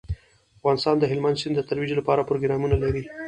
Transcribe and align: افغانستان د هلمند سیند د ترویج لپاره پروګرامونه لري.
افغانستان 0.59 0.95
د 0.99 1.03
هلمند 1.11 1.39
سیند 1.41 1.55
د 1.57 1.61
ترویج 1.69 1.91
لپاره 1.99 2.27
پروګرامونه 2.29 2.75
لري. 2.83 3.03